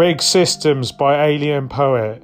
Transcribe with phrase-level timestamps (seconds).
[0.00, 2.22] Rigged Systems by Alien Poet.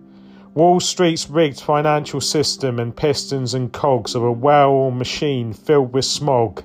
[0.54, 6.06] Wall Street's rigged financial system and pistons and cogs of a well-oiled machine filled with
[6.06, 6.62] smog.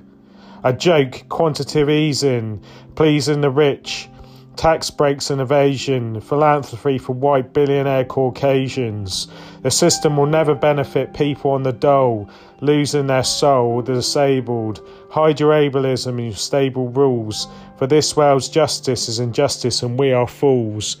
[0.64, 2.62] A joke, quantitative easing,
[2.94, 4.08] pleasing the rich,
[4.56, 9.28] tax breaks and evasion, philanthropy for white billionaire Caucasians.
[9.62, 12.28] The system will never benefit people on the dole,
[12.60, 14.86] losing their soul, the disabled.
[15.10, 20.12] Hide your ableism and your stable rules, for this world's justice is injustice and we
[20.12, 20.98] are fools.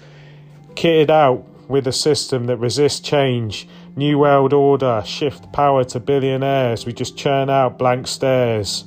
[0.74, 3.68] Kitted out with a system that resists change.
[3.96, 6.86] New world order, shift power to billionaires.
[6.86, 8.84] We just churn out blank stares.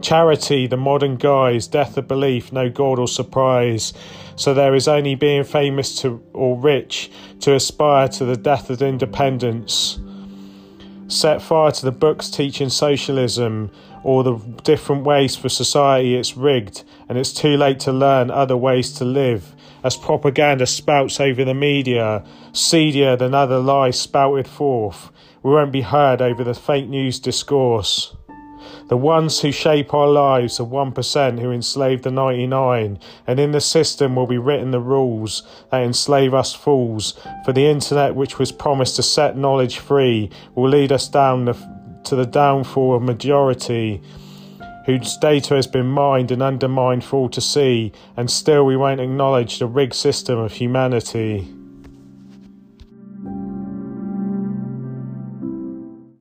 [0.00, 3.92] Charity, the modern guise, death of belief, no God or surprise.
[4.36, 8.80] So there is only being famous to or rich to aspire to the death of
[8.80, 9.98] independence.
[11.08, 13.70] Set fire to the books teaching socialism
[14.04, 18.56] or the different ways for society it's rigged, and it's too late to learn other
[18.56, 25.10] ways to live as propaganda spouts over the media, seedier than other lies spouted forth.
[25.42, 28.14] We won't be heard over the fake news discourse.
[28.88, 33.60] The ones who shape our lives are 1% who enslave the 99, and in the
[33.60, 37.14] system will be written the rules that enslave us fools.
[37.44, 41.56] For the internet, which was promised to set knowledge free, will lead us down the,
[42.04, 44.02] to the downfall of majority
[44.86, 49.02] whose data has been mined and undermined for all to see, and still we won't
[49.02, 51.46] acknowledge the rigged system of humanity.